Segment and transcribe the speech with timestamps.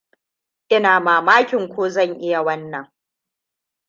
[0.69, 2.87] Ina mamakin ko zan iya wannan.